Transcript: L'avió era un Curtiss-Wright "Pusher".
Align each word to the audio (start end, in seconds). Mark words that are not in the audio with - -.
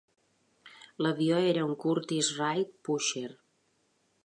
L'avió 1.05 1.37
era 1.51 1.67
un 1.67 1.75
Curtiss-Wright 1.85 2.73
"Pusher". 2.89 3.29